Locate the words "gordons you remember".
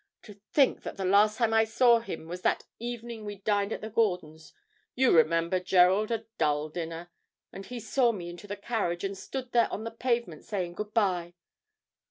3.91-5.59